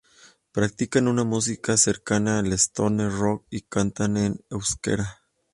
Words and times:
Practican 0.51 1.07
una 1.07 1.23
música 1.23 1.77
cercana 1.77 2.39
al 2.39 2.51
stoner 2.53 3.11
rock 3.11 3.45
y 3.51 3.61
cantan 3.61 4.17
en 4.17 4.43
euskera. 4.49 5.19